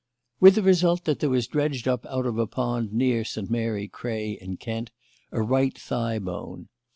[0.39, 3.51] "With the result that there was dredged up out of a pond near St.
[3.51, 4.89] Mary Cray, in Kent,
[5.31, 6.69] a right thigh bone.